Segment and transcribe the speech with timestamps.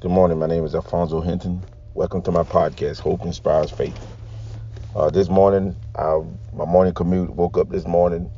[0.00, 0.38] Good morning.
[0.38, 1.62] My name is Alfonso Hinton.
[1.92, 4.06] Welcome to my podcast, Hope Inspires Faith.
[4.96, 6.22] Uh, this morning, I,
[6.54, 8.30] my morning commute, woke up this morning,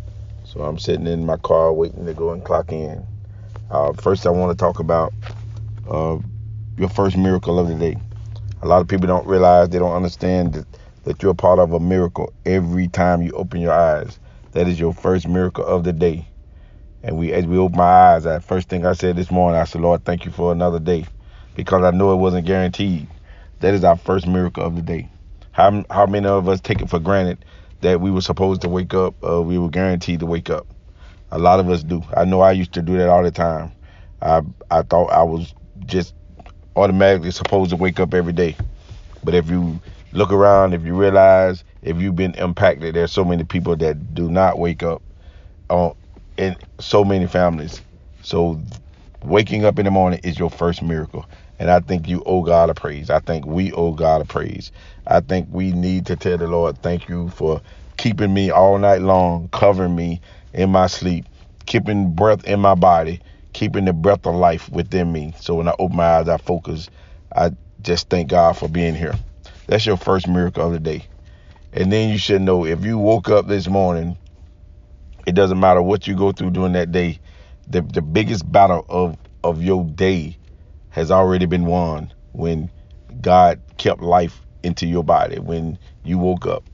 [0.42, 3.06] so I'm sitting in my car waiting to go and clock in.
[3.70, 5.14] Uh, first, I want to talk about
[5.88, 6.18] uh,
[6.78, 7.96] your first miracle of the day.
[8.62, 10.66] A lot of people don't realize, they don't understand that,
[11.04, 14.18] that you're a part of a miracle every time you open your eyes.
[14.50, 16.26] That is your first miracle of the day.
[17.04, 19.64] And we, as we open my eyes, that first thing I said this morning, I
[19.64, 21.06] said, Lord, thank you for another day
[21.54, 23.08] because I know it wasn't guaranteed.
[23.60, 25.08] That is our first miracle of the day.
[25.52, 27.44] How how many of us take it for granted
[27.80, 30.66] that we were supposed to wake up, uh, we were guaranteed to wake up?
[31.30, 32.02] A lot of us do.
[32.16, 33.72] I know I used to do that all the time.
[34.20, 35.54] I I thought I was
[35.86, 36.14] just
[36.76, 38.56] automatically supposed to wake up every day.
[39.24, 39.80] But if you
[40.12, 44.30] look around, if you realize, if you've been impacted, there's so many people that do
[44.30, 45.02] not wake up
[45.70, 45.90] uh,
[46.36, 47.80] in so many families.
[48.22, 48.60] So
[49.24, 51.26] waking up in the morning is your first miracle.
[51.58, 53.10] And I think you owe God a praise.
[53.10, 54.72] I think we owe God a praise.
[55.06, 57.60] I think we need to tell the Lord, thank you for
[57.96, 60.20] keeping me all night long, covering me
[60.52, 61.26] in my sleep,
[61.66, 63.20] keeping breath in my body,
[63.52, 65.34] keeping the breath of life within me.
[65.38, 66.88] So when I open my eyes, I focus.
[67.34, 69.14] I just thank God for being here.
[69.66, 71.06] That's your first miracle of the day.
[71.72, 74.18] And then you should know if you woke up this morning,
[75.26, 77.20] it doesn't matter what you go through during that day,
[77.68, 80.36] the, the biggest battle of, of your day
[80.90, 82.70] has already been won when
[83.20, 86.64] God kept life into your body, when you woke up.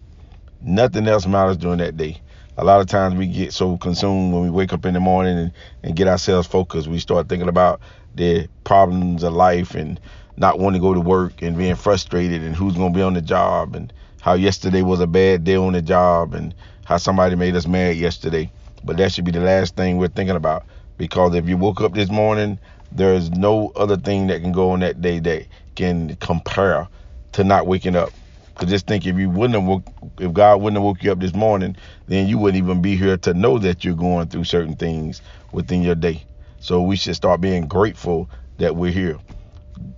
[0.60, 2.20] Nothing else matters during that day.
[2.56, 5.38] A lot of times we get so consumed when we wake up in the morning
[5.38, 5.52] and,
[5.84, 6.88] and get ourselves focused.
[6.88, 7.80] We start thinking about
[8.16, 10.00] the problems of life and
[10.36, 13.14] not wanting to go to work and being frustrated and who's going to be on
[13.14, 17.36] the job and how yesterday was a bad day on the job and how somebody
[17.36, 18.50] made us mad yesterday.
[18.82, 20.64] But that should be the last thing we're thinking about
[20.98, 22.60] because if you woke up this morning
[22.92, 25.46] there is no other thing that can go on that day that
[25.76, 26.88] can compare
[27.32, 28.12] to not waking up.
[28.58, 29.84] To just think if you wouldn't have woke,
[30.18, 31.76] if God wouldn't have woke you up this morning,
[32.08, 35.22] then you wouldn't even be here to know that you're going through certain things
[35.52, 36.24] within your day.
[36.58, 39.18] So we should start being grateful that we're here.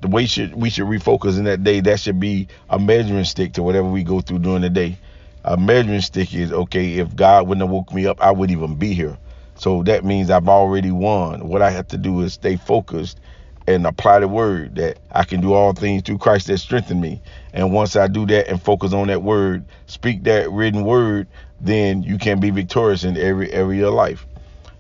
[0.03, 1.81] The way should we should refocus in that day.
[1.81, 4.99] That should be a measuring stick to whatever we go through during the day.
[5.45, 6.99] A measuring stick is okay.
[6.99, 9.17] If God wouldn't have woke me up, I wouldn't even be here.
[9.61, 11.47] So that means I've already won.
[11.47, 13.21] What I have to do is stay focused
[13.67, 17.21] and apply the word that I can do all things through Christ that strengthen me.
[17.53, 21.29] And once I do that and focus on that word, speak that written word,
[21.61, 24.27] then you can be victorious in every area of life.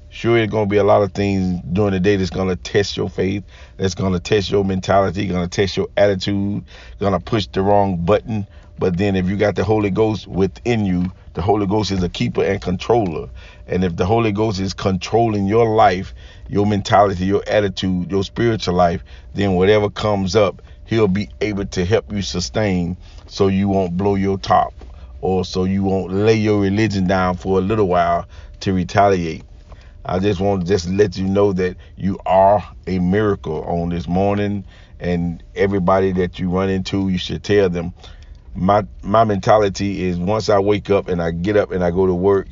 [0.08, 3.10] Sure, it's to be a lot of things during the day that's to test your
[3.10, 3.44] faith,
[3.76, 6.64] that's to test your mentality, to test your attitude,
[7.00, 8.46] to push the wrong button.
[8.78, 12.10] But then if you got the Holy Ghost within you, the Holy Ghost is a
[12.10, 13.30] keeper and controller.
[13.66, 16.12] And if the Holy Ghost is controlling your life,
[16.50, 19.02] your mentality, your attitude, your spiritual life,
[19.32, 24.16] then whatever comes up, He'll be able to help you sustain so you won't blow
[24.16, 24.74] your top
[25.22, 28.28] or so you won't lay your religion down for a little while
[28.60, 29.46] to retaliate.
[30.04, 34.06] I just want to just let you know that you are a miracle on this
[34.06, 34.66] morning
[34.98, 37.94] and everybody that you run into, you should tell them
[38.54, 42.06] my my mentality is once I wake up and I get up and I go
[42.06, 42.48] to work,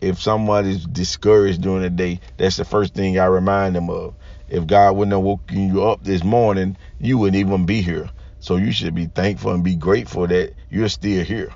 [0.00, 4.14] if someone is discouraged during the day, that's the first thing I remind them of.
[4.48, 8.10] If God wouldn't have woken you up this morning, you wouldn't even be here.
[8.40, 11.52] So you should be thankful and be grateful that you're still here.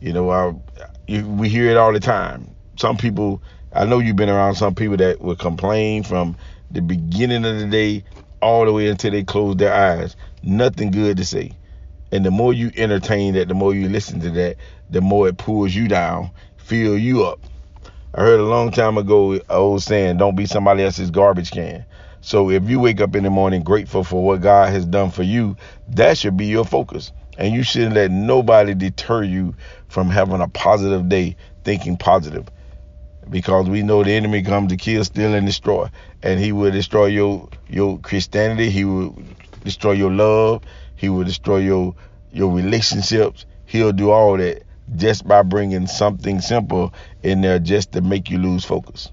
[0.00, 0.54] You know, I,
[1.06, 2.54] you, we hear it all the time.
[2.76, 6.36] Some people, I know you've been around some people that will complain from
[6.70, 8.04] the beginning of the day
[8.40, 10.16] all the way until they close their eyes.
[10.42, 11.52] Nothing good to say.
[12.12, 14.56] And the more you entertain that, the more you listen to that,
[14.90, 17.40] the more it pulls you down, fill you up.
[18.14, 21.84] I heard a long time ago an old saying, don't be somebody else's garbage can.
[22.20, 25.22] So if you wake up in the morning grateful for what God has done for
[25.22, 25.56] you,
[25.88, 27.12] that should be your focus.
[27.38, 29.54] And you shouldn't let nobody deter you
[29.88, 32.48] from having a positive day, thinking positive.
[33.30, 35.88] Because we know the enemy comes to kill, steal, and destroy.
[36.22, 39.16] And he will destroy your your Christianity, he will
[39.62, 40.62] destroy your love,
[41.00, 41.94] he will destroy your
[42.30, 43.46] your relationships.
[43.64, 44.64] He'll do all that
[44.96, 46.92] just by bringing something simple
[47.22, 49.10] in there just to make you lose focus.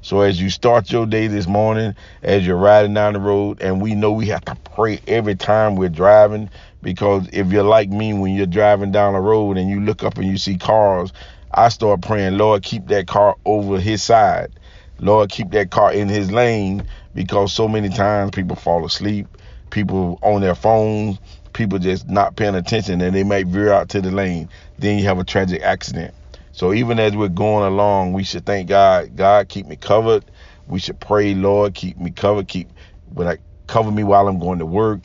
[0.00, 3.80] So as you start your day this morning, as you're riding down the road, and
[3.80, 6.50] we know we have to pray every time we're driving,
[6.82, 10.18] because if you're like me, when you're driving down the road and you look up
[10.18, 11.12] and you see cars,
[11.52, 14.50] I start praying, Lord, keep that car over his side.
[14.98, 19.26] Lord, keep that car in his lane, because so many times people fall asleep,
[19.70, 21.18] people on their phones,
[21.52, 24.48] people just not paying attention and they might veer out to the lane.
[24.78, 26.14] Then you have a tragic accident.
[26.52, 29.16] So even as we're going along, we should thank God.
[29.16, 30.24] God, keep me covered.
[30.66, 32.48] We should pray, Lord, keep me covered.
[32.48, 32.70] Keep
[33.14, 33.38] when I
[33.68, 35.00] Cover me while I'm going to work.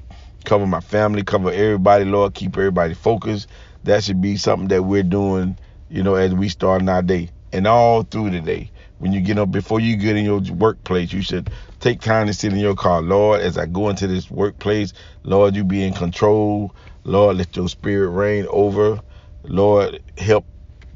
[0.46, 1.22] Cover my family.
[1.24, 2.34] Cover everybody, Lord.
[2.34, 3.48] Keep everybody focused.
[3.84, 5.58] That should be something that we're doing,
[5.90, 8.72] you know, as we start our day and all through the day.
[9.00, 11.50] When you get up, before you get in your workplace, you should
[11.84, 13.02] take time to sit in your car.
[13.02, 14.94] Lord, as I go into this workplace,
[15.24, 16.74] Lord, you be in control.
[17.04, 19.02] Lord, let your spirit reign over.
[19.44, 20.46] Lord, help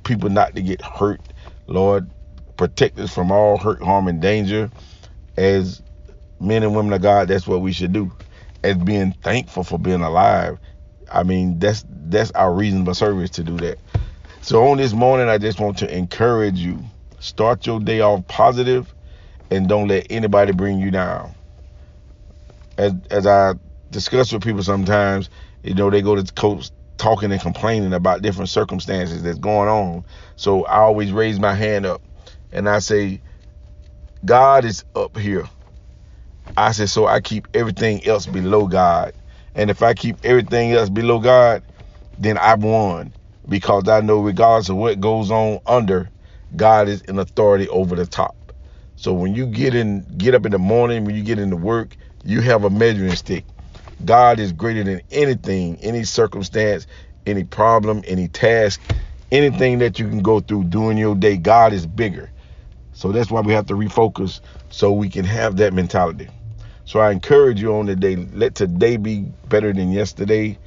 [0.05, 1.19] people not to get hurt.
[1.67, 2.09] Lord,
[2.55, 4.71] protect us from all hurt, harm, and danger.
[5.35, 5.81] As
[6.39, 8.09] men and women of God, that's what we should do.
[8.63, 10.57] As being thankful for being alive.
[11.11, 13.77] I mean, that's that's our reasonable service to do that.
[14.41, 16.79] So on this morning, I just want to encourage you.
[17.19, 18.93] Start your day off positive
[19.51, 21.35] and don't let anybody bring you down.
[22.77, 23.53] As as I
[23.91, 25.29] discuss with people sometimes,
[25.63, 30.05] you know, they go to coach talking and complaining about different circumstances that's going on.
[30.35, 32.01] So I always raise my hand up
[32.51, 33.21] and I say,
[34.25, 35.49] God is up here.
[36.57, 39.13] I said, so I keep everything else below God.
[39.55, 41.63] And if I keep everything else below God,
[42.17, 43.13] then I've won.
[43.47, 46.11] Because I know regardless of what goes on under,
[46.55, 48.46] God is in authority over the top.
[48.97, 51.95] So when you get in get up in the morning, when you get into work,
[52.25, 53.45] you have a measuring stick.
[54.03, 56.87] God is greater than anything, any circumstance,
[57.27, 58.81] any problem, any task,
[59.31, 61.37] anything that you can go through during your day.
[61.37, 62.31] God is bigger.
[62.93, 64.41] So that's why we have to refocus
[64.71, 66.29] so we can have that mentality.
[66.85, 70.57] So I encourage you on the day, let today be better than yesterday.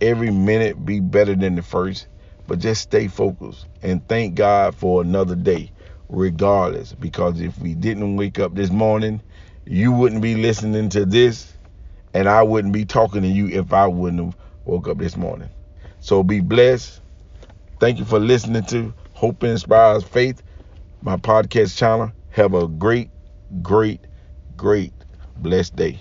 [0.00, 2.06] Every minute be better than the first.
[2.46, 5.72] But just stay focused and thank God for another day,
[6.12, 6.94] regardless.
[6.94, 9.22] Because if we didn't wake up this morning,
[9.66, 11.54] you wouldn't be listening to this
[12.14, 15.50] and I wouldn't be talking to you if I wouldn't have woke up this morning.
[16.00, 17.00] So be blessed.
[17.80, 20.42] Thank you for listening to Hope Inspires Faith,
[21.02, 22.12] my podcast channel.
[22.30, 23.10] Have a great,
[23.62, 24.06] great,
[24.56, 24.94] great,
[25.36, 26.00] blessed day.